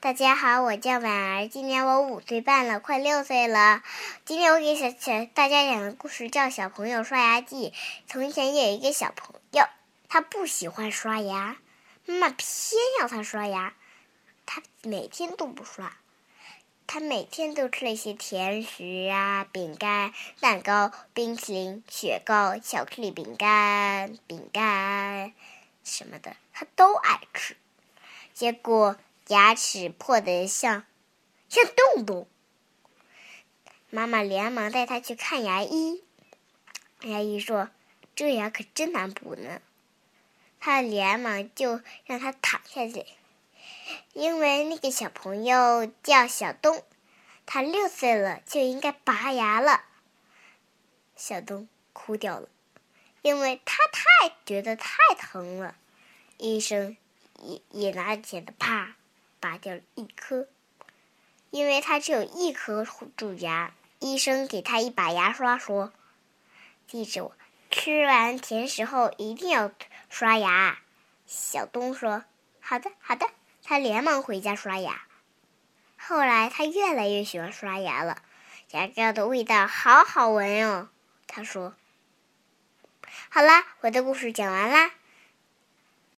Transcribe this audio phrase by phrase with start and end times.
[0.00, 3.82] 大家好，我叫婉儿，今年我五岁半了，快六岁了。
[4.24, 7.70] 今天我给小小大家讲的故事叫《小朋友刷牙记》。
[8.06, 9.64] 从前有一个小朋友，
[10.08, 11.56] 他不喜欢刷牙，
[12.06, 13.74] 妈妈偏要他刷牙，
[14.46, 15.92] 他每天都不刷。
[16.86, 25.32] 他每天都吃一些甜食啊，饼干、蛋糕、冰淇淋、雪糕、巧克力饼干、饼干
[25.82, 27.56] 什么的，他都爱吃。
[28.32, 28.96] 结果。
[29.28, 30.84] 牙齿破的像
[31.50, 31.64] 像
[31.94, 32.28] 洞洞，
[33.90, 36.02] 妈妈连忙带他去看牙医。
[37.02, 37.68] 牙医说
[38.16, 39.60] ：“这牙可真难补呢。”
[40.60, 43.06] 他连忙就让他躺下去，
[44.14, 46.82] 因为那个小朋友叫小东，
[47.44, 49.84] 他六岁了就应该拔牙了。
[51.14, 52.48] 小东哭掉了，
[53.22, 55.76] 因为他太觉得太疼了。
[56.38, 56.96] 医生
[57.42, 58.96] 也也拿着剪子，啪。
[59.40, 60.48] 拔掉了一颗，
[61.50, 62.84] 因为他只有一颗
[63.16, 63.72] 蛀牙。
[64.00, 65.92] 医生给他一把牙刷，说
[66.86, 67.32] ：“记住，
[67.68, 69.72] 吃完甜食后一定要
[70.08, 70.78] 刷牙。”
[71.26, 72.24] 小东说
[72.60, 73.28] ：“好的，好的。”
[73.64, 75.02] 他连忙回家刷牙。
[75.98, 78.22] 后来他越来越喜欢刷牙了，
[78.70, 80.88] 牙膏的味道好好闻哦。
[81.26, 81.74] 他说
[83.28, 84.92] ：“好啦，我的故事讲完啦。”